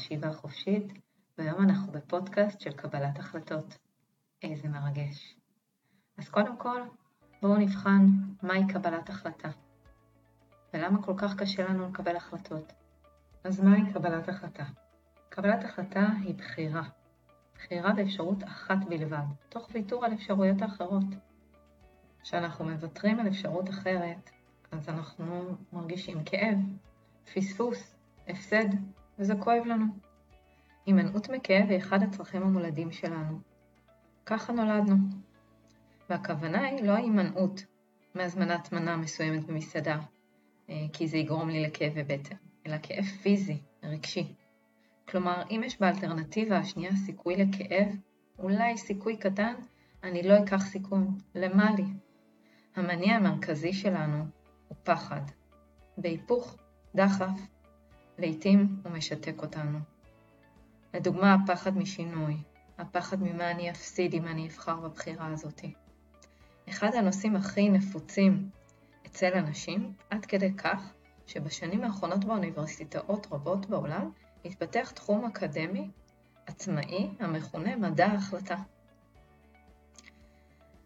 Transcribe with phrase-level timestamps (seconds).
[0.00, 0.92] חשיבה חופשית,
[1.38, 3.78] והיום אנחנו בפודקאסט של קבלת החלטות.
[4.42, 5.36] איזה מרגש.
[6.18, 6.82] אז קודם כל,
[7.42, 8.06] בואו נבחן
[8.42, 9.48] מהי קבלת החלטה.
[10.74, 12.72] ולמה כל כך קשה לנו לקבל החלטות.
[13.44, 14.64] אז מהי קבלת החלטה?
[15.28, 16.82] קבלת החלטה היא בחירה.
[17.54, 21.06] בחירה באפשרות אחת בלבד, תוך ויתור על אפשרויות האחרות.
[22.22, 24.30] כשאנחנו מוותרים על אפשרות אחרת,
[24.72, 26.58] אז אנחנו מרגישים כאב,
[27.34, 27.96] פספוס,
[28.28, 28.68] הפסד,
[29.20, 29.84] וזה כואב לנו.
[30.86, 33.40] הימנעות מכאב היא אחד הצרכים המולדים שלנו.
[34.26, 34.96] ככה נולדנו.
[36.10, 37.64] והכוונה היא לא ההימנעות
[38.14, 39.98] מהזמנת מנה מסוימת במסעדה,
[40.70, 44.34] אה, כי זה יגרום לי לכאב בבטן, אלא כאב פיזי, רגשי.
[45.08, 47.88] כלומר, אם יש באלטרנטיבה השנייה סיכוי לכאב,
[48.38, 49.54] אולי סיכוי קטן,
[50.02, 51.18] אני לא אקח סיכון.
[51.34, 51.84] למה לי?
[52.76, 54.24] המניע המרכזי שלנו
[54.68, 55.22] הוא פחד.
[55.98, 56.56] בהיפוך,
[56.94, 57.40] דחף,
[58.20, 59.78] לעתים הוא משתק אותנו.
[60.94, 62.36] לדוגמה, הפחד משינוי,
[62.78, 65.60] הפחד ממה אני אפסיד אם אני אבחר בבחירה הזאת.
[66.68, 68.50] אחד הנושאים הכי נפוצים
[69.06, 70.92] אצל אנשים, עד כדי כך
[71.26, 74.10] שבשנים האחרונות באוניברסיטאות רבות בעולם
[74.44, 75.90] התפתח תחום אקדמי
[76.46, 78.56] עצמאי המכונה מדע ההחלטה.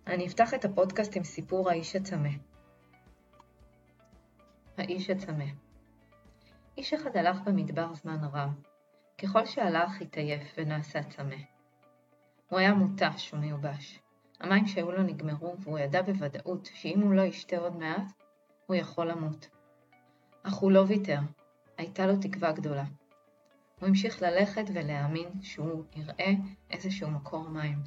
[0.06, 2.28] אני אפתח את הפודקאסט עם סיפור האיש הצמא.
[4.78, 5.63] האיש הצמא
[6.76, 8.50] איש אחד הלך במדבר זמן רב.
[9.18, 11.36] ככל שהלך התעייף ונעשה צמא.
[12.48, 14.00] הוא היה מותש ומיובש.
[14.40, 18.12] המים שהיו לו נגמרו, והוא ידע בוודאות שאם הוא לא ישתה עוד מעט,
[18.66, 19.48] הוא יכול למות.
[20.42, 21.18] אך הוא לא ויתר,
[21.78, 22.84] הייתה לו תקווה גדולה.
[23.80, 26.32] הוא המשיך ללכת ולהאמין שהוא יראה
[26.70, 27.78] איזשהו מקור מים.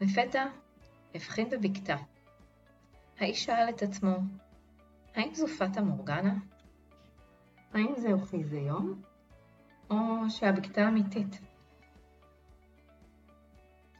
[0.00, 0.46] לפתע
[1.14, 1.96] הבחין בבקתה.
[3.18, 4.16] האיש שאל את עצמו,
[5.14, 6.34] האם זו פטה מורגנה?
[7.74, 9.02] האם זהו חיזיון,
[9.90, 9.96] או
[10.28, 11.40] שהבקתה אמיתית?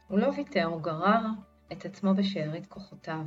[0.07, 1.25] הוא לא ויתר, הוא גרר
[1.71, 3.25] את עצמו בשארית כוחותיו,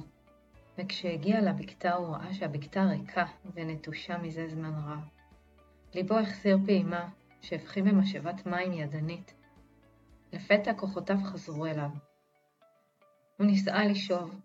[0.78, 3.24] וכשהגיע לבקתה הוא ראה שהבקתה ריקה
[3.54, 5.08] ונטושה מזה זמן רב.
[5.94, 7.08] ליבו החסיר פעימה
[7.40, 9.34] שהבחין במשאבת מים ידנית.
[10.32, 11.90] לפתע כוחותיו חזרו אליו.
[13.38, 14.40] הוא ניסה לשאוב,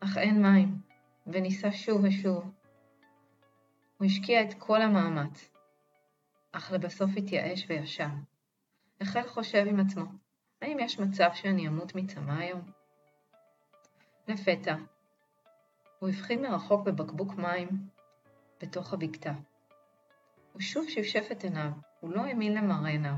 [0.00, 0.78] אך אין מים,
[1.26, 2.50] וניסה שוב ושוב.
[3.98, 5.50] הוא השקיע את כל המאמץ,
[6.52, 8.08] אך לבסוף התייאש וישב.
[9.00, 10.04] החל חושב עם עצמו,
[10.62, 12.60] האם יש מצב שאני אמות מצמא היום?
[14.28, 14.76] לפתע,
[15.98, 17.68] הוא הבחין מרחוק בבקבוק מים
[18.62, 19.32] בתוך הבקתה.
[20.52, 23.14] הוא שוב שפשף את עיניו, הוא לא האמין למראה עיניו.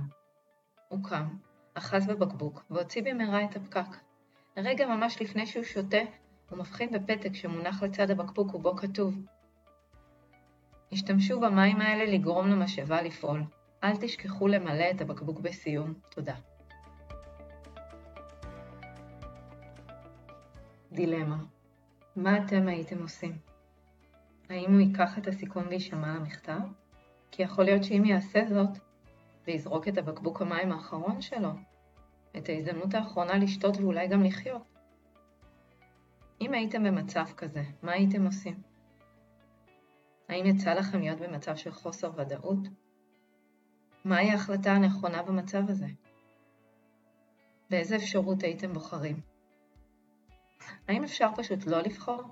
[0.89, 1.37] הוא קם,
[1.75, 3.97] אחז בבקבוק והוציא במהרה את הפקק.
[4.57, 6.03] רגע ממש לפני שהוא שותה,
[6.51, 9.15] הוא מבחין בפתק שמונח לצד הבקבוק ובו כתוב
[10.93, 13.43] השתמשו במים האלה לגרום למשאבה לפעול.
[13.85, 15.95] אל תשכחו למלא את הבקבוק בסיום.
[16.11, 16.35] תודה.
[20.93, 21.37] דילמה
[22.17, 23.39] מה אתם הייתם עושים?
[24.49, 26.59] האם הוא ייקח את הסיכון ויישמע למכתב?
[27.31, 28.79] כי יכול להיות שאם יעשה זאת,
[29.47, 31.51] ויזרוק את הבקבוק המים האחרון שלו,
[32.37, 34.63] את ההזדמנות האחרונה לשתות ואולי גם לחיות.
[36.41, 38.55] אם הייתם במצב כזה, מה הייתם עושים?
[40.29, 42.69] האם יצא לכם להיות במצב של חוסר ודאות?
[44.05, 45.87] מהי ההחלטה הנכונה במצב הזה?
[47.71, 49.21] באיזה אפשרות הייתם בוחרים?
[50.89, 52.23] האם אפשר פשוט לא לבחור?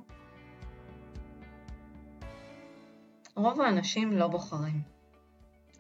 [3.37, 4.83] רוב האנשים לא בוחרים.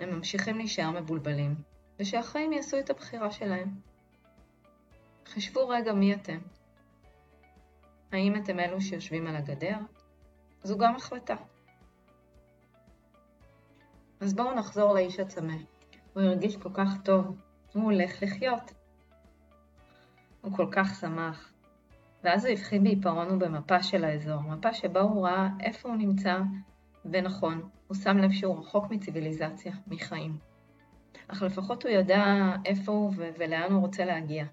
[0.00, 1.54] הם ממשיכים להישאר מבולבלים,
[1.98, 3.68] ושהחיים יעשו את הבחירה שלהם.
[5.26, 6.38] חשבו רגע מי אתם.
[8.12, 9.76] האם אתם אלו שיושבים על הגדר?
[10.62, 11.36] זו גם החלטה.
[14.24, 15.54] אז בואו נחזור לאיש הצמא.
[16.12, 17.36] הוא הרגיש כל כך טוב,
[17.72, 18.72] הוא הולך לחיות.
[20.40, 21.52] הוא כל כך שמח.
[22.24, 26.38] ואז הוא הבחין בעיפרון ובמפה של האזור, מפה שבה הוא ראה איפה הוא נמצא,
[27.04, 30.38] ונכון, הוא שם לב שהוא רחוק מציוויליזציה, מחיים.
[31.28, 32.24] אך לפחות הוא ידע
[32.64, 34.44] איפה הוא ולאן הוא רוצה להגיע.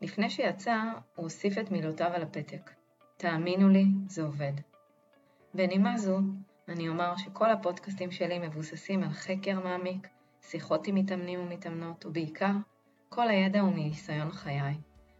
[0.00, 0.76] לפני שיצא,
[1.16, 2.70] הוא הוסיף את מילותיו על הפתק.
[3.16, 4.52] תאמינו לי, זה עובד.
[5.54, 6.18] בנימה זו,
[6.72, 10.08] אני אומר שכל הפודקאסטים שלי מבוססים על חקר מעמיק,
[10.42, 12.52] שיחות עם מתאמנים ומתאמנות, ובעיקר,
[13.08, 14.74] כל הידע הוא מניסיון חיי.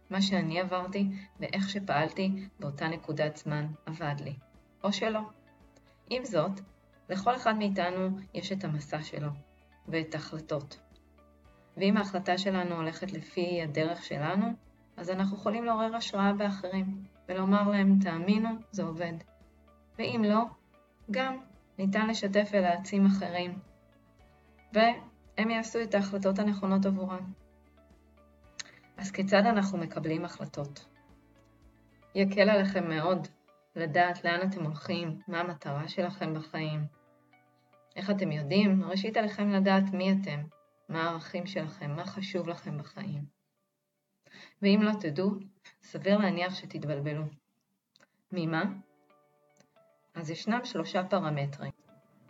[0.09, 1.07] מה שאני עברתי
[1.39, 4.33] ואיך שפעלתי באותה נקודת זמן עבד לי.
[4.83, 5.19] או שלא.
[6.09, 6.51] עם זאת,
[7.09, 9.29] לכל אחד מאיתנו יש את המסע שלו,
[9.87, 10.79] ואת ההחלטות.
[11.77, 14.45] ואם ההחלטה שלנו הולכת לפי הדרך שלנו,
[14.97, 19.13] אז אנחנו יכולים לעורר השראה באחרים, ולומר להם, תאמינו, זה עובד.
[19.99, 20.43] ואם לא,
[21.11, 21.37] גם
[21.77, 23.59] ניתן לשתף ולהעצים אחרים.
[25.37, 27.33] הם יעשו את ההחלטות הנכונות עבורם.
[28.97, 30.85] אז כיצד אנחנו מקבלים החלטות?
[32.15, 33.27] יקל עליכם מאוד
[33.75, 36.85] לדעת לאן אתם הולכים, מה המטרה שלכם בחיים.
[37.95, 38.83] איך אתם יודעים?
[38.83, 40.43] ראשית עליכם לדעת מי אתם,
[40.89, 43.25] מה הערכים שלכם, מה חשוב לכם בחיים.
[44.61, 45.31] ואם לא תדעו,
[45.81, 47.23] סביר להניח שתתבלבלו.
[48.31, 48.63] ממה?
[50.15, 51.71] אז ישנם שלושה פרמטרים.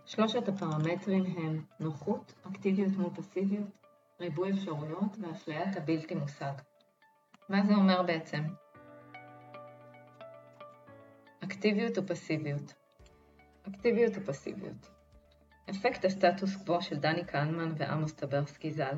[0.05, 3.87] שלושת הפרמטרים הם נוחות, אקטיביות מול פסיביות,
[4.19, 6.53] ריבוי אפשרויות ואפליית הבלתי מושג.
[7.49, 8.43] מה זה אומר בעצם?
[11.43, 12.73] אקטיביות או פסיביות?
[13.69, 14.89] אקטיביות או פסיביות.
[15.69, 18.97] אפקט הסטטוס קוו של דני כהנמן ועמוס טברסקי ז"ל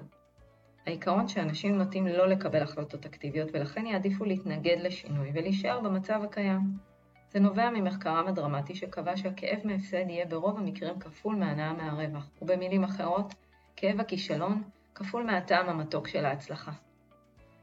[0.86, 6.95] העיקרון שאנשים נוטים לא לקבל החלטות אקטיביות ולכן יעדיפו להתנגד לשינוי ולהישאר במצב הקיים.
[7.36, 13.34] זה נובע ממחקרם הדרמטי שקבע שהכאב מהפסד יהיה ברוב המקרים כפול מהנאה מהרווח, ובמילים אחרות,
[13.76, 14.64] כאב הכישלון
[14.96, 16.72] כפול מהטעם המתוק של ההצלחה.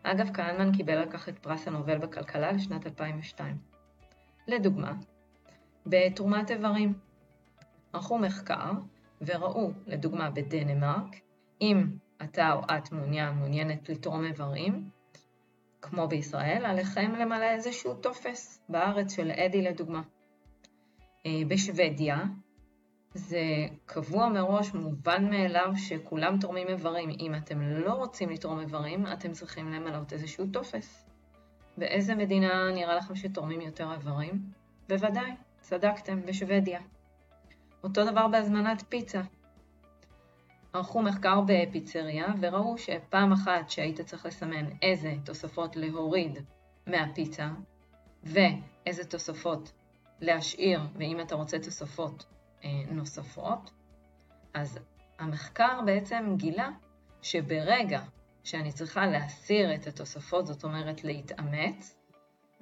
[0.02, 3.56] אגב, כהנמן קיבל על כך את פרס הנובל בכלכלה לשנת 2002.
[4.48, 4.92] לדוגמה,
[5.86, 6.94] בתרומת איברים.
[7.92, 8.70] ערכו מחקר
[9.20, 11.16] וראו, לדוגמה בדנמרק,
[11.60, 11.86] אם
[12.22, 14.90] אתה או את מעוניין, מעוניינת לתרום איברים,
[15.82, 20.02] כמו בישראל, עליכם למלא איזשהו טופס בארץ של אדי לדוגמה.
[21.26, 22.18] אה, בשוודיה
[23.14, 23.42] זה
[23.86, 27.10] קבוע מראש, מובן מאליו שכולם תורמים איברים.
[27.10, 31.06] אם אתם לא רוצים לתרום איברים, אתם צריכים למלא איזשהו טופס.
[31.78, 34.42] באיזה מדינה נראה לכם שתורמים יותר איברים?
[34.88, 35.30] בוודאי,
[35.60, 36.80] צדקתם, בשוודיה.
[37.84, 39.20] אותו דבר בהזמנת פיצה.
[40.72, 46.38] ערכו מחקר בפיצריה וראו שפעם אחת שהיית צריך לסמן איזה תוספות להוריד
[46.86, 47.48] מהפיצה
[48.22, 49.72] ואיזה תוספות
[50.20, 52.26] להשאיר, ואם אתה רוצה תוספות
[52.64, 53.70] אה, נוספות,
[54.54, 54.78] אז
[55.18, 56.70] המחקר בעצם גילה
[57.22, 58.00] שברגע
[58.44, 61.96] שאני צריכה להסיר את התוספות, זאת אומרת להתאמץ,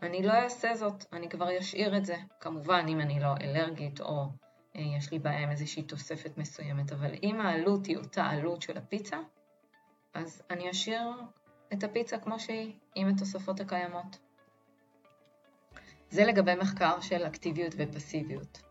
[0.02, 2.16] אני לא אעשה זאת, אני כבר אשאיר את זה.
[2.40, 4.26] כמובן, אם אני לא אלרגית או
[4.75, 9.19] יש לי בהם איזושהי תוספת מסוימת, אבל אם העלות היא אותה עלות של הפיצה,
[10.14, 11.08] אז אני אשאיר
[11.72, 14.19] את הפיצה כמו שהיא, עם התוספות הקיימות.
[16.11, 18.62] זה לגבי מחקר של אקטיביות ופסיביות.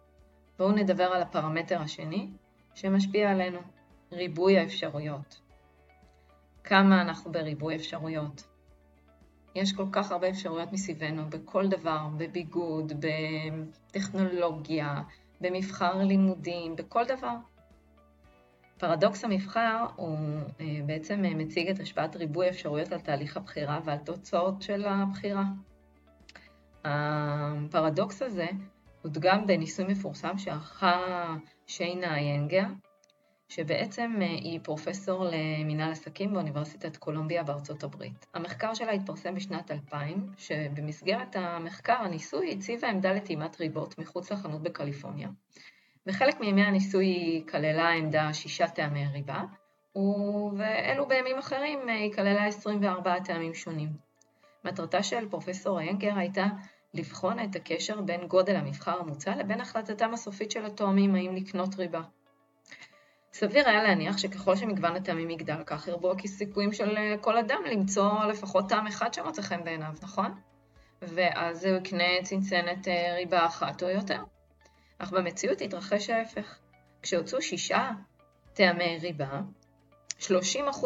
[0.57, 2.29] בואו נדבר על הפרמטר השני
[2.75, 3.59] שמשפיע עלינו,
[4.11, 5.41] ריבוי האפשרויות.
[6.63, 8.43] כמה אנחנו בריבוי אפשרויות.
[9.55, 13.05] יש כל כך הרבה אפשרויות מסביבנו, בכל דבר, בביגוד,
[13.91, 15.01] בטכנולוגיה,
[15.41, 17.35] במבחר לימודים, בכל דבר.
[18.77, 20.17] פרדוקס המבחר הוא
[20.59, 25.43] אה, בעצם אה, מציג את השפעת ריבוי אפשרויות על תהליך הבחירה ועל תוצאות של הבחירה.
[26.85, 28.47] הפרדוקס הזה
[29.01, 31.25] הודגם בניסוי מפורסם שערכה
[31.67, 32.65] שיינה ינגר
[33.49, 38.25] שבעצם אה, היא פרופסור למינהל עסקים באוניברסיטת קולומביה בארצות הברית.
[38.33, 45.29] המחקר שלה התפרסם בשנת 2000, שבמסגרת המחקר הניסוי הציבה עמדה לטעימת ריבות מחוץ לחנות בקליפורניה.
[46.05, 49.43] בחלק מימי הניסוי היא כללה עמדה שישה טעמי ריבה,
[50.57, 53.89] ואלו בימים אחרים אה, היא כללה 24 טעמים שונים.
[54.65, 56.45] מטרתה של פרופסור איינגר הייתה
[56.93, 62.01] לבחון את הקשר בין גודל המבחר המוצע לבין החלטתם הסופית של התואמים האם לקנות ריבה.
[63.33, 68.25] סביר היה להניח שככל שמגוון הטעמים יגדל, כך ירבו הסיכויים של אה, כל אדם למצוא
[68.25, 70.31] לפחות טעם אחד שמוצא חן בעיניו, נכון?
[71.01, 74.23] ואז הוא יקנה צנצנת אה, ריבה אחת או יותר.
[74.97, 76.57] אך במציאות התרחש ההפך.
[77.01, 77.89] כשהוצאו שישה
[78.53, 79.41] טעמי ריבה,
[80.19, 80.25] 30%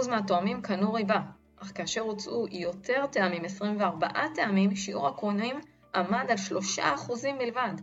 [0.10, 1.20] מהתואמים קנו ריבה,
[1.62, 5.60] אך כאשר הוצאו יותר טעמים, 24 טעמים, שיעור הקונים
[5.96, 6.38] עמד על
[6.78, 6.82] 3%
[7.40, 7.74] בלבד.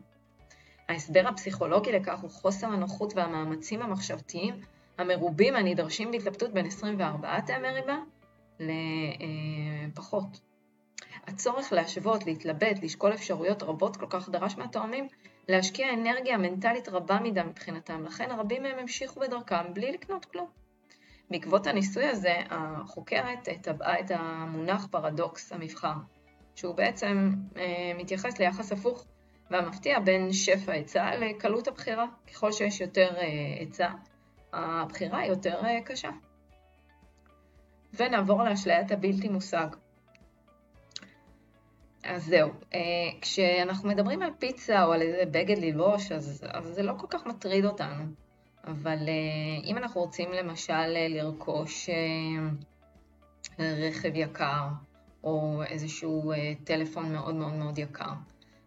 [0.90, 4.54] ההסבר הפסיכולוגי לכך הוא חוסר הנוחות והמאמצים המחשבתיים
[4.98, 7.96] המרובים הנדרשים בהתלבטות בין 24 טעמי ריבה
[9.88, 10.40] לפחות.
[11.26, 15.08] הצורך להשוות, להתלבט, לשקול אפשרויות רבות כל כך דרש מהתואמים
[15.48, 20.46] להשקיע אנרגיה מנטלית רבה מדי מבחינתם, לכן רבים מהם המשיכו בדרכם בלי לקנות כלום.
[21.30, 25.94] בעקבות הניסוי הזה, החוקרת טבעה את המונח פרדוקס המבחר,
[26.54, 29.06] שהוא בעצם אה, מתייחס ליחס הפוך
[29.50, 32.06] והמפתיע בין שפע היצע לקלות הבחירה.
[32.32, 33.88] ככל שיש יותר אה, היצע,
[34.52, 36.10] הבחירה היא יותר אה, קשה.
[37.94, 39.66] ונעבור לאשליית הבלתי מושג.
[42.04, 42.80] אז זהו, אה,
[43.20, 47.26] כשאנחנו מדברים על פיצה או על איזה בגד ללבוש, אז, אז זה לא כל כך
[47.26, 48.04] מטריד אותנו.
[48.64, 49.08] אבל
[49.64, 51.90] אם אנחנו רוצים למשל לרכוש
[53.58, 54.68] רכב יקר,
[55.24, 56.32] או איזשהו
[56.64, 58.12] טלפון מאוד מאוד מאוד יקר,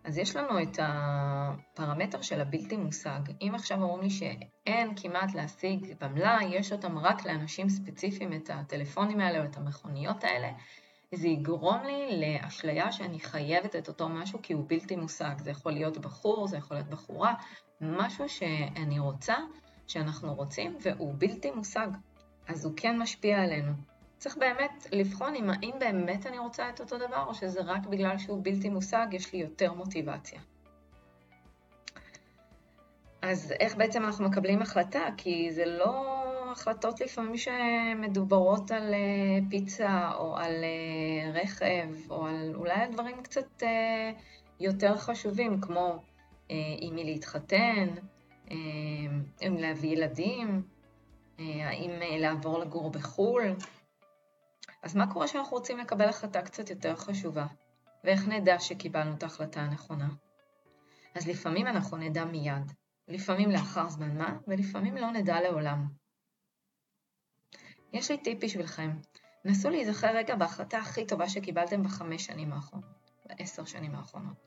[0.04, 3.20] אז יש לנו את הפרמטר של הבלתי מושג.
[3.42, 9.20] אם עכשיו אומרים לי שאין כמעט להשיג במלאי, יש אותם רק לאנשים ספציפיים, את הטלפונים
[9.20, 10.52] האלה או את המכוניות האלה,
[11.14, 15.36] זה יגרום לי לאשליה שאני חייבת את אותו משהו כי הוא בלתי מושג.
[15.40, 17.34] זה יכול להיות בחור, זה יכול להיות בחורה,
[17.82, 19.36] משהו שאני רוצה,
[19.88, 21.88] שאנחנו רוצים, והוא בלתי מושג.
[22.48, 23.93] אז הוא כן משפיע עלינו.
[24.24, 28.18] צריך באמת לבחון אם האם באמת אני רוצה את אותו דבר, או שזה רק בגלל
[28.18, 30.40] שהוא בלתי מושג, יש לי יותר מוטיבציה.
[33.22, 35.04] אז איך בעצם אנחנו מקבלים החלטה?
[35.18, 39.00] כי זה לא החלטות לפעמים שמדוברות על אה,
[39.50, 44.12] פיצה, או על אה, רכב, או על אולי על דברים קצת אה,
[44.60, 46.04] יותר חשובים, כמו
[46.80, 47.88] עם מי להתחתן,
[49.42, 50.62] אם להביא ילדים,
[51.40, 53.44] האם לעבור לגור בחו"ל.
[54.84, 57.46] אז מה קורה כשאנחנו רוצים לקבל החלטה קצת יותר חשובה?
[58.04, 60.10] ואיך נדע שקיבלנו את ההחלטה הנכונה?
[61.16, 62.72] אז לפעמים אנחנו נדע מיד,
[63.08, 65.88] לפעמים לאחר זמן מה, ולפעמים לא נדע לעולם.
[67.94, 68.92] יש לי טיפ בשבילכם,
[69.46, 74.38] נסו להיזכר רגע בהחלטה הכי טובה שקיבלתם בחמש שנים האחרונות, בעשר שנים האחרונות.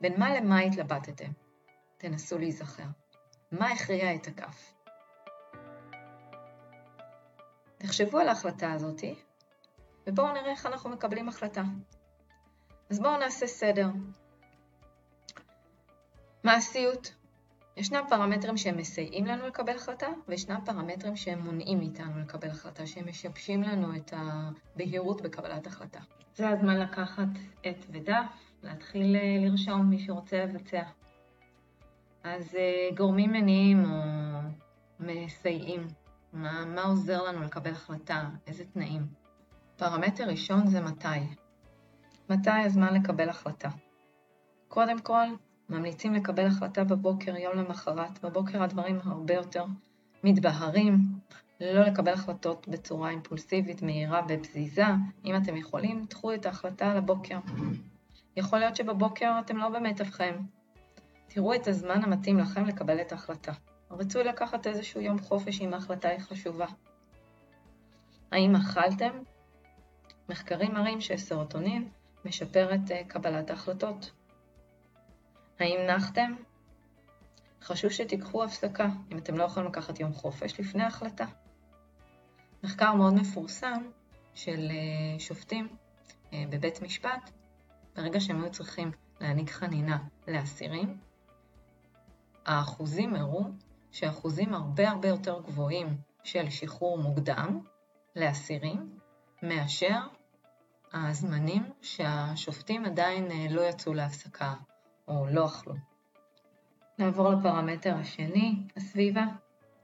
[0.00, 1.30] בין מה למה התלבטתם?
[1.98, 2.86] תנסו להיזכר.
[3.52, 4.74] מה הכריע את הכף?
[7.78, 9.14] תחשבו על ההחלטה הזאתי,
[10.06, 11.62] ובואו נראה איך אנחנו מקבלים החלטה.
[12.90, 13.88] אז בואו נעשה סדר.
[16.44, 17.14] מעשיות.
[17.76, 23.08] ישנם פרמטרים שהם מסייעים לנו לקבל החלטה, וישנם פרמטרים שהם מונעים מאיתנו לקבל החלטה, שהם
[23.08, 26.00] משבשים לנו את הבהירות בקבלת החלטה.
[26.36, 27.28] זה הזמן לקחת
[27.62, 30.82] עט ודף, להתחיל אה, לרשום מי שרוצה לבצע.
[32.24, 34.00] אז אה, גורמים מניעים או
[35.00, 35.86] מסייעים,
[36.32, 39.23] מה, מה עוזר לנו לקבל החלטה, איזה תנאים.
[39.76, 41.18] פרמטר ראשון זה מתי.
[42.30, 43.68] מתי הזמן לקבל החלטה?
[44.68, 45.26] קודם כל,
[45.68, 48.24] ממליצים לקבל החלטה בבוקר, יום למחרת.
[48.24, 49.64] בבוקר הדברים הרבה יותר
[50.24, 50.98] מתבהרים,
[51.60, 54.86] לא לקבל החלטות בצורה אימפולסיבית, מהירה ובזיזה.
[55.24, 57.38] אם אתם יכולים, תחו את ההחלטה לבוקר.
[58.36, 60.34] יכול להיות שבבוקר אתם לא במיטבכם.
[61.26, 63.52] תראו את הזמן המתאים לכם לקבל את ההחלטה.
[63.90, 66.66] רצוי לקחת איזשהו יום חופש אם ההחלטה היא חשובה.
[68.32, 69.10] האם אכלתם?
[70.28, 71.88] מחקרים מראים שסרוטונין
[72.24, 74.12] משפר את אה, קבלת ההחלטות.
[75.60, 76.34] האם נחתם?
[77.62, 81.24] חשוב שתיקחו הפסקה אם אתם לא יכולים לקחת יום חופש לפני ההחלטה.
[82.64, 83.82] מחקר מאוד מפורסם
[84.34, 85.68] של אה, שופטים
[86.32, 87.30] אה, בבית משפט,
[87.96, 88.90] ברגע שהם היו צריכים
[89.20, 90.98] להעניק חנינה לאסירים,
[92.46, 93.44] האחוזים הראו
[93.92, 97.60] שאחוזים הרבה הרבה יותר גבוהים של שחרור מוקדם
[98.16, 98.98] לאסירים
[99.42, 99.98] מאשר
[100.94, 104.54] הזמנים שהשופטים עדיין אה, לא יצאו להפסקה
[105.08, 105.74] או לא אכלו.
[106.98, 109.24] נעבור לפרמטר השני, הסביבה.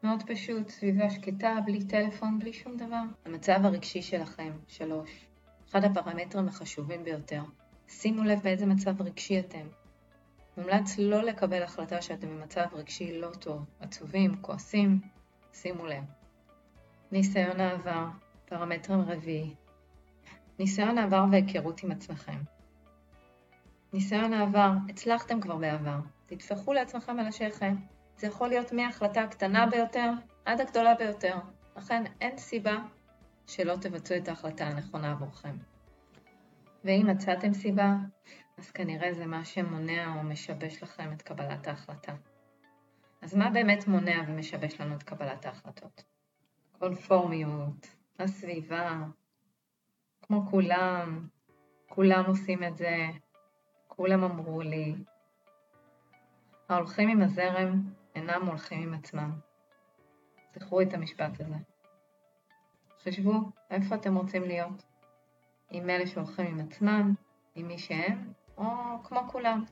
[0.02, 3.02] מאוד פשוט, סביבה שקטה, בלי טלפון, בלי שום דבר.
[3.26, 5.26] המצב הרגשי שלכם, שלוש.
[5.70, 7.42] אחד הפרמטרים החשובים ביותר.
[7.88, 9.66] שימו לב באיזה מצב רגשי אתם.
[10.56, 15.00] מומלץ לא לקבל החלטה שאתם במצב רגשי לא טוב, עצובים, כועסים,
[15.52, 16.04] שימו לב.
[17.12, 18.06] ניסיון העבר,
[18.44, 19.54] פרמטר רביעי.
[20.60, 22.38] ניסיון העבר והיכרות עם עצמכם.
[23.92, 27.76] ניסיון העבר, הצלחתם כבר בעבר, תטפחו לעצמכם על השכם.
[28.16, 30.10] זה יכול להיות מההחלטה הקטנה ביותר
[30.44, 31.36] עד הגדולה ביותר.
[31.76, 32.76] לכן אין סיבה
[33.46, 35.56] שלא תבצעו את ההחלטה הנכונה עבורכם.
[36.84, 37.94] ואם מצאתם סיבה,
[38.58, 42.14] אז כנראה זה מה שמונע או משבש לכם את קבלת ההחלטה.
[43.22, 46.04] אז מה באמת מונע ומשבש לנו את קבלת ההחלטות?
[46.78, 47.86] קונפורמיות,
[48.18, 49.02] הסביבה,
[50.30, 51.28] כמו כולם,
[51.88, 52.96] כולם עושים את זה,
[53.88, 54.94] כולם אמרו לי.
[56.68, 57.82] ההולכים עם הזרם
[58.14, 59.30] אינם הולכים עם עצמם.
[60.54, 61.54] זכרו את המשפט הזה.
[63.02, 63.32] חשבו
[63.70, 64.82] איפה אתם רוצים להיות.
[65.70, 67.14] עם אלה שהולכים עם עצמם,
[67.54, 68.64] עם מי שהם, או
[69.04, 69.64] כמו כולם.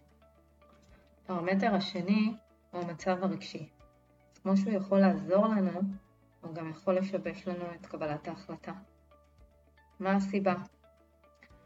[1.24, 2.34] הפרמטר השני
[2.70, 3.68] הוא המצב הרגשי.
[4.42, 5.80] כמו שהוא יכול לעזור לנו,
[6.40, 8.72] הוא גם יכול לשבש לנו את קבלת ההחלטה.
[10.00, 10.54] מה הסיבה?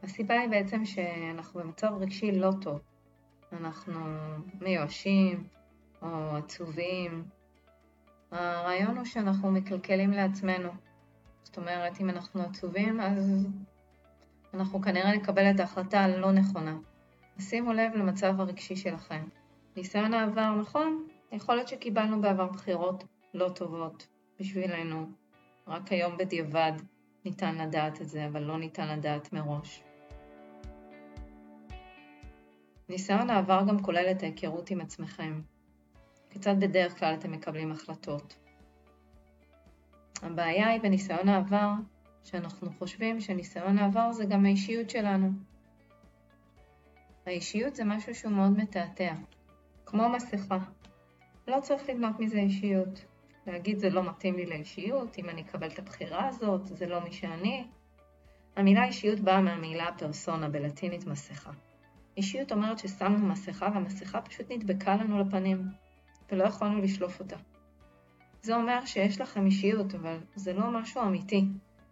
[0.03, 2.81] הסיבה היא בעצם שאנחנו במצב רגשי לא טוב.
[3.53, 4.01] אנחנו
[4.61, 5.45] מיואשים
[6.03, 7.25] או עצובים.
[8.31, 10.71] הרעיון הוא שאנחנו מקלקלים לעצמנו.
[11.43, 13.49] זאת אומרת, אם אנחנו עצובים, אז
[14.55, 16.77] אנחנו כנראה נקבל את ההחלטה הלא נכונה.
[17.39, 19.25] שימו לב למצב הרגשי שלכם.
[19.77, 21.07] ניסיון העבר, נכון?
[21.33, 24.07] יכול להיות שקיבלנו בעבר בחירות לא טובות
[24.41, 25.07] בשבילנו.
[25.67, 26.73] רק היום בדיעבד
[27.25, 29.83] ניתן לדעת את זה, אבל לא ניתן לדעת מראש.
[32.89, 35.41] ניסיון העבר גם כולל את ההיכרות עם עצמכם.
[36.31, 38.37] כיצד בדרך כלל אתם מקבלים החלטות.
[40.23, 41.71] הבעיה היא בניסיון העבר,
[42.25, 45.31] שאנחנו חושבים שניסיון העבר זה גם האישיות שלנו.
[47.27, 49.15] האישיות זה משהו שהוא מאוד מתעתע,
[49.87, 50.59] כמו מסכה.
[51.49, 53.12] לא צריך לבנות מזה אישיות.
[53.47, 57.13] להגיד זה לא מתאים לי לאישיות, אם אני אקבל את הבחירה הזאת, זה לא מי
[57.13, 57.65] שאני.
[58.57, 61.51] המילה אישיות באה מהמילה פרסונה, בלטינית מסכה.
[62.17, 65.69] אישיות אומרת ששמנו מסכה והמסכה פשוט נדבקה לנו לפנים,
[66.33, 67.37] ולא יכולנו לשלוף אותה.
[68.43, 71.45] זה אומר שיש לכם אישיות, אבל זה לא משהו אמיתי.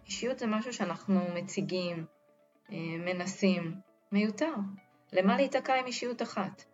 [0.06, 2.04] אישיות זה משהו שאנחנו מציגים,
[2.72, 3.74] אה, מנסים,
[4.12, 4.54] מיותר.
[5.12, 6.64] למה להיתקע עם אישיות אחת?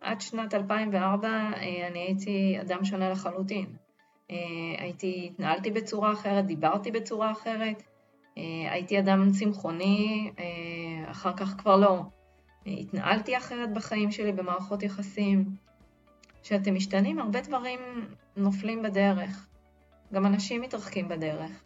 [0.00, 3.76] עד שנת 2004 אה, אני הייתי אדם שונה לחלוטין.
[4.30, 4.36] אה,
[4.78, 7.82] הייתי, התנהלתי בצורה אחרת, דיברתי בצורה אחרת,
[8.70, 10.30] הייתי אדם צמחוני,
[11.10, 12.02] אחר כך כבר לא.
[12.66, 15.44] התנהלתי אחרת בחיים שלי במערכות יחסים.
[16.42, 17.80] כשאתם משתנים, הרבה דברים
[18.36, 19.48] נופלים בדרך.
[20.12, 21.64] גם אנשים מתרחקים בדרך.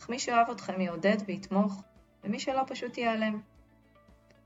[0.00, 1.82] אך מי שאוהב אתכם יעודד ויתמוך,
[2.24, 3.40] ומי שלא פשוט ייעלם.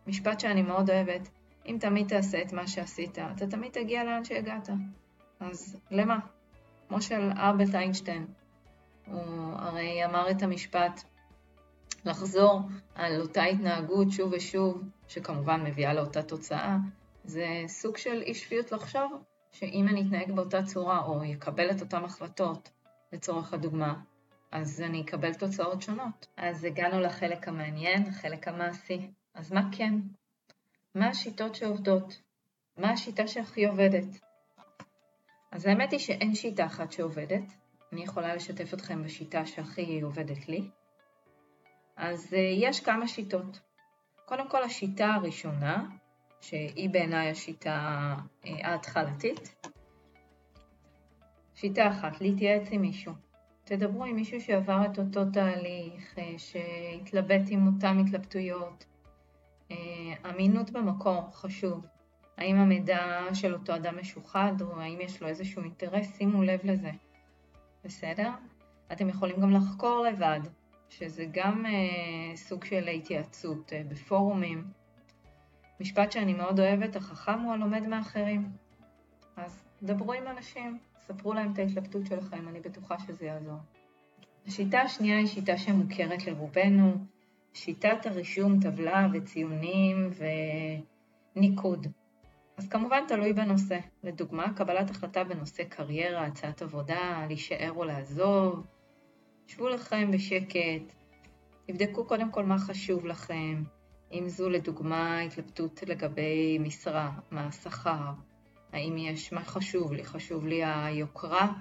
[0.06, 1.28] משפט שאני מאוד אוהבת,
[1.66, 4.68] אם תמיד תעשה את מה שעשית, אתה תמיד תגיע לאן שהגעת.
[5.40, 6.18] אז למה?
[6.88, 8.26] כמו של ארבלט איינשטיין.
[9.06, 11.02] הוא הרי אמר את המשפט,
[12.04, 12.60] לחזור
[12.94, 16.76] על אותה התנהגות שוב ושוב, שכמובן מביאה לאותה תוצאה,
[17.24, 19.22] זה סוג של אי שפיות לחשוב
[19.52, 22.70] שאם אני אתנהג באותה צורה או אקבל את אותן החלטות,
[23.12, 23.94] לצורך הדוגמה,
[24.52, 26.26] אז אני אקבל תוצאות שונות.
[26.36, 29.10] אז הגענו לחלק המעניין, החלק המעשי.
[29.34, 29.94] אז מה כן?
[30.94, 32.20] מה השיטות שעובדות?
[32.76, 34.04] מה השיטה שהכי עובדת?
[35.54, 37.42] אז האמת היא שאין שיטה אחת שעובדת.
[37.92, 40.70] אני יכולה לשתף אתכם בשיטה שהכי עובדת לי.
[41.96, 43.60] אז אה, יש כמה שיטות.
[44.24, 45.86] קודם כל השיטה הראשונה,
[46.40, 48.14] שהיא בעיניי השיטה
[48.46, 49.66] אה, ההתחלתית.
[51.54, 53.12] שיטה אחת, להתייעץ עם מישהו.
[53.64, 58.84] תדברו עם מישהו שעבר את אותו תהליך, אה, שהתלבט עם אותן התלבטויות.
[60.30, 61.86] אמינות במקור, חשוב.
[62.36, 66.90] האם המידע של אותו אדם משוחד, או האם יש לו איזשהו אינטרס, שימו לב לזה.
[67.84, 68.30] בסדר?
[68.92, 70.40] אתם יכולים גם לחקור לבד,
[70.88, 74.64] שזה גם אה, סוג של התייעצות אה, בפורומים.
[75.80, 78.48] משפט שאני מאוד אוהבת, החכם הוא הלומד מאחרים.
[79.36, 83.58] אז דברו עם אנשים, ספרו להם את ההתלבטות שלכם, אני בטוחה שזה יעזור.
[84.46, 86.94] השיטה השנייה היא שיטה שמוכרת לרובנו,
[87.54, 90.10] שיטת הרישום טבלה וציונים
[91.36, 91.86] וניקוד.
[92.56, 93.78] אז כמובן תלוי בנושא.
[94.02, 98.66] לדוגמה, קבלת החלטה בנושא קריירה, הצעת עבודה, להישאר או לעזוב,
[99.46, 100.94] שבו לכם בשקט,
[101.66, 103.62] תבדקו קודם כל מה חשוב לכם,
[104.12, 108.12] אם זו לדוגמה התלבטות לגבי משרה, מה השכר,
[108.72, 111.52] האם יש, מה חשוב לי, חשוב לי היוקרה,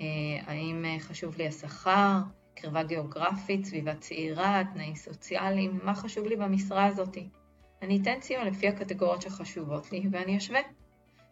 [0.00, 0.06] אה,
[0.46, 2.18] האם חשוב לי השכר,
[2.54, 7.16] קרבה גיאוגרפית, סביבה צעירה, תנאים סוציאליים, מה חשוב לי במשרה הזאת.
[7.82, 10.60] אני אתן ציון לפי הקטגוריות שחשובות לי ואני אשווה.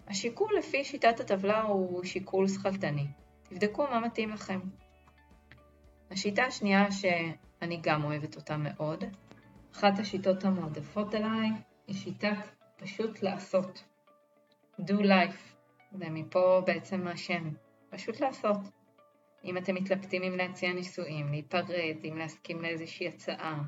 [0.07, 3.07] השיקול לפי שיטת הטבלה הוא שיקול שכלתני.
[3.43, 4.61] תבדקו מה מתאים לכם.
[6.11, 9.05] השיטה השנייה שאני גם אוהבת אותה מאוד,
[9.73, 11.49] אחת השיטות המועדפות עליי
[11.87, 12.37] היא שיטת
[12.77, 13.85] פשוט לעשות.
[14.81, 15.57] do life,
[15.93, 17.51] ומפה בעצם השם,
[17.91, 18.59] פשוט לעשות.
[19.45, 23.63] אם אתם מתלבטים אם להציע נישואים, להיפרד, אם להסכים לאיזושהי הצעה.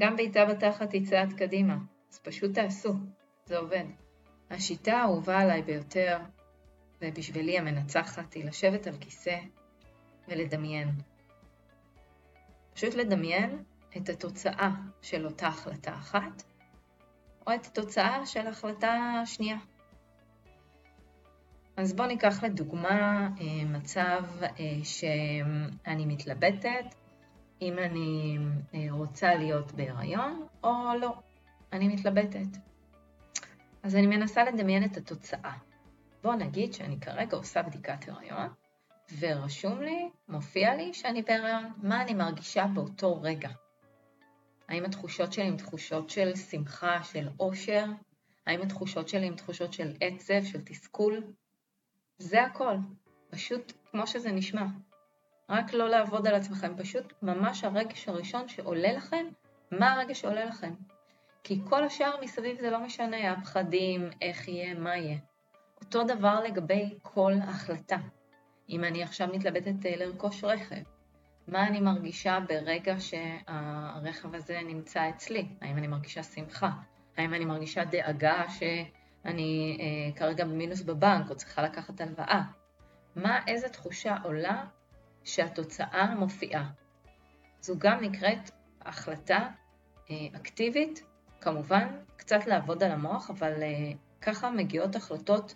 [0.00, 1.76] גם בעיטה בתחת היא צעד קדימה,
[2.12, 2.94] אז פשוט תעשו,
[3.44, 3.84] זה עובד.
[4.50, 6.18] השיטה האהובה עליי ביותר,
[7.02, 9.38] ובשבילי המנצחת, היא לשבת על כיסא
[10.28, 10.90] ולדמיין.
[12.74, 13.62] פשוט לדמיין
[13.96, 14.70] את התוצאה
[15.02, 16.42] של אותה החלטה אחת,
[17.46, 19.56] או את התוצאה של החלטה שנייה.
[21.76, 24.48] אז בואו ניקח לדוגמה אה, מצב אה,
[24.84, 26.99] שאני מתלבטת
[27.62, 28.38] אם אני
[28.74, 30.70] אה, רוצה להיות בהיריון או
[31.00, 31.14] לא.
[31.72, 32.58] אני מתלבטת.
[33.82, 35.52] אז אני מנסה לדמיין את התוצאה.
[36.22, 38.48] בואו נגיד שאני כרגע עושה בדיקת הריון,
[39.18, 43.48] ורשום לי, מופיע לי שאני בהיריון, מה אני מרגישה באותו רגע.
[44.68, 47.84] האם התחושות שלי הן תחושות של שמחה, של אושר?
[48.46, 51.22] האם התחושות שלי הן תחושות של עצב, של תסכול?
[52.18, 52.74] זה הכל,
[53.30, 54.66] פשוט כמו שזה נשמע.
[55.50, 59.26] רק לא לעבוד על עצמכם, פשוט ממש הרגש הראשון שעולה לכם,
[59.70, 60.72] מה הרגש שעולה לכם.
[61.44, 65.18] כי כל השאר מסביב זה לא משנה, הפחדים, איך יהיה, מה יהיה.
[65.84, 67.96] אותו דבר לגבי כל החלטה.
[68.68, 70.82] אם אני עכשיו מתלבטת אה, לרכוש רכב,
[71.48, 75.48] מה אני מרגישה ברגע שהרכב הזה נמצא אצלי?
[75.60, 76.70] האם אני מרגישה שמחה?
[77.16, 82.42] האם אני מרגישה דאגה שאני אה, כרגע במינוס בבנק או צריכה לקחת הלוואה?
[83.16, 84.64] מה, איזה תחושה עולה
[85.24, 86.70] שהתוצאה מופיעה?
[87.60, 88.50] זו גם נקראת
[88.82, 89.48] החלטה
[90.10, 91.04] אה, אקטיבית,
[91.40, 95.54] כמובן, קצת לעבוד על המוח, אבל אה, ככה מגיעות החלטות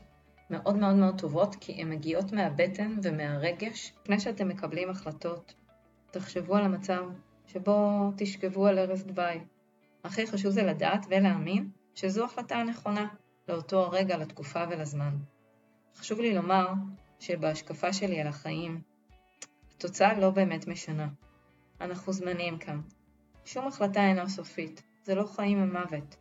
[0.50, 3.92] מאוד מאוד מאוד טובות, כי הן מגיעות מהבטן ומהרגש.
[4.02, 5.54] לפני שאתם מקבלים החלטות,
[6.10, 7.04] תחשבו על המצב
[7.46, 9.40] שבו תשכבו על ערש דווי.
[10.04, 13.06] הכי חשוב זה לדעת ולהאמין שזו החלטה הנכונה
[13.48, 15.16] לאותו הרגע, לתקופה ולזמן.
[15.96, 16.68] חשוב לי לומר
[17.18, 18.80] שבהשקפה שלי על החיים,
[19.76, 21.08] התוצאה לא באמת משנה.
[21.80, 22.80] אנחנו זמניים כאן.
[23.44, 26.16] שום החלטה אינה סופית, זה לא חיים ומוות.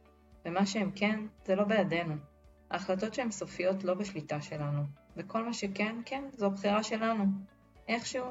[0.45, 2.15] ומה שהם כן, זה לא בידינו.
[2.71, 4.83] ההחלטות שהן סופיות לא בשליטה שלנו,
[5.17, 7.25] וכל מה שכן, כן, זו הבחירה שלנו.
[7.87, 8.25] איכשהו,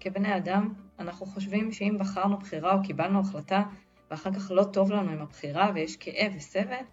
[0.00, 3.62] כבני אדם, אנחנו חושבים שאם בחרנו בחירה או קיבלנו החלטה,
[4.10, 6.84] ואחר כך לא טוב לנו עם הבחירה ויש כאב וסבל,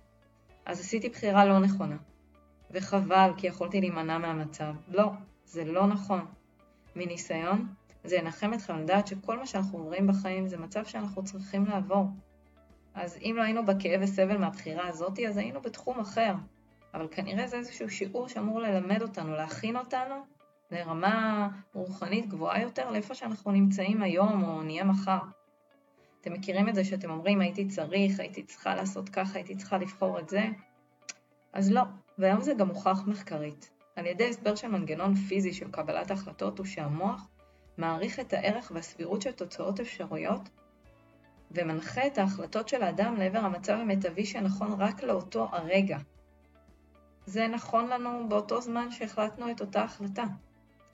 [0.65, 1.97] אז עשיתי בחירה לא נכונה.
[2.71, 4.73] וחבל, כי יכולתי להימנע מהמצב.
[4.87, 5.11] לא,
[5.45, 6.25] זה לא נכון.
[6.97, 7.67] מניסיון,
[8.03, 12.05] זה ינחם אתכם לדעת שכל מה שאנחנו עוברים בחיים זה מצב שאנחנו צריכים לעבור.
[12.93, 16.33] אז אם לא היינו בכאב וסבל מהבחירה הזאתי, אז היינו בתחום אחר.
[16.93, 20.15] אבל כנראה זה איזשהו שיעור שאמור ללמד אותנו, להכין אותנו
[20.71, 25.19] לרמה רוחנית גבוהה יותר לאיפה שאנחנו נמצאים היום או נהיה מחר.
[26.21, 30.19] אתם מכירים את זה שאתם אומרים הייתי צריך, הייתי צריכה לעשות ככה, הייתי צריכה לבחור
[30.19, 30.45] את זה?
[31.53, 31.81] אז לא,
[32.17, 33.76] והיום זה גם מוכח מחקרית.
[33.97, 37.27] על ידי הסבר של מנגנון פיזי של קבלת החלטות הוא שהמוח
[37.77, 40.49] מעריך את הערך והסבירות של תוצאות אפשרויות
[41.51, 45.97] ומנחה את ההחלטות של האדם לעבר המצב המיטבי שנכון רק לאותו הרגע.
[47.25, 50.23] זה נכון לנו באותו זמן שהחלטנו את אותה החלטה.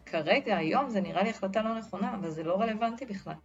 [0.05, 3.35] כרגע, היום, זה נראה לי החלטה לא נכונה, אבל זה לא רלוונטי בכלל.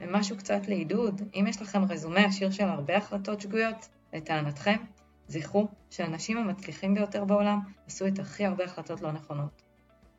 [0.00, 4.76] ומשהו קצת לעידוד, אם יש לכם רזומה עשיר של הרבה החלטות שגויות, לטענתכם,
[5.30, 9.62] זכרו שהאנשים המצליחים ביותר בעולם עשו את הכי הרבה החלטות לא נכונות.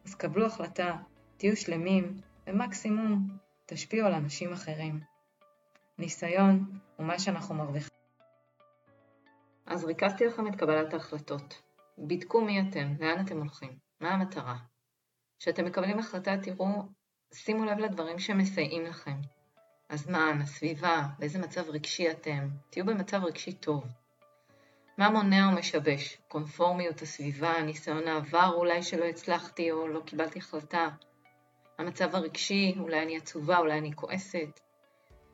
[0.05, 0.97] אז קבלו החלטה,
[1.37, 3.27] תהיו שלמים, ומקסימום
[3.65, 4.99] תשפיעו על אנשים אחרים.
[5.97, 7.97] ניסיון הוא מה שאנחנו מרוויחים.
[9.65, 11.61] אז ריכזתי לכם את קבלת ההחלטות.
[11.97, 14.57] בדקו מי אתם, לאן אתם הולכים, מה המטרה.
[15.39, 16.83] כשאתם מקבלים החלטה, תראו,
[17.33, 19.17] שימו לב לדברים שמסייעים לכם.
[19.89, 23.83] הזמן, הסביבה, באיזה מצב רגשי אתם, תהיו במצב רגשי טוב.
[24.97, 26.17] מה מונע או משבש?
[26.27, 30.89] קונפורמיות הסביבה, ניסיון העבר אולי שלא הצלחתי או לא קיבלתי החלטה.
[31.79, 34.59] המצב הרגשי, אולי אני עצובה, אולי אני כועסת.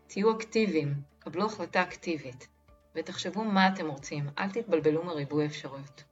[0.08, 2.48] תהיו אקטיביים, קבלו החלטה אקטיבית,
[2.96, 6.04] ותחשבו מה אתם רוצים, אל תתבלבלו מריבוי אפשרויות.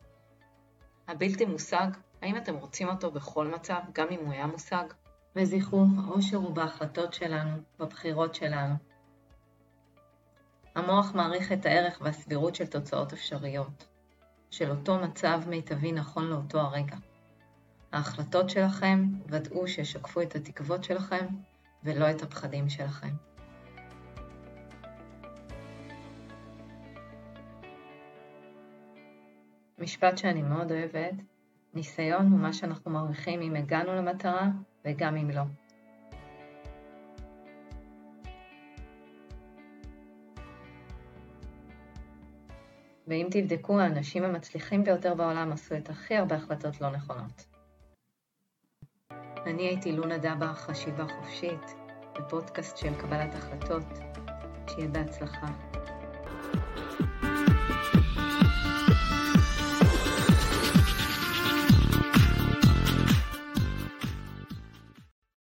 [1.08, 1.88] הבלתי מושג,
[2.21, 4.86] האם אתם רוצים אותו בכל מצב, גם אם הוא היה מושג?
[5.36, 8.75] וזכרו, האושר הוא בהחלטות שלנו, בבחירות שלנו.
[10.76, 13.86] המוח מעריך את הערך והסבירות של תוצאות אפשריות,
[14.52, 16.96] של אותו מצב מיטבי נכון לאותו הרגע.
[17.92, 21.26] ההחלטות שלכם ודאו שישקפו את התקוות שלכם
[21.84, 23.14] ולא את הפחדים שלכם.
[29.80, 31.14] משפט שאני מאוד אוהבת,
[31.74, 34.48] ניסיון הוא מה שאנחנו מרוויחים אם הגענו למטרה
[34.86, 35.44] וגם אם לא.
[43.08, 47.46] ואם תבדקו, האנשים המצליחים ביותר בעולם עשו את הכי הרבה החלטות לא נכונות.
[49.46, 51.76] אני הייתי לונה דבה, חשיבה חופשית,
[52.20, 53.84] בפודקאסט של קבלת החלטות.
[54.70, 55.48] שיהיה בהצלחה.